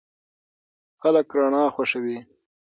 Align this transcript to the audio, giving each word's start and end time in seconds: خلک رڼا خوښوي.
خلک 1.01 1.27
رڼا 1.37 1.63
خوښوي. 1.73 2.17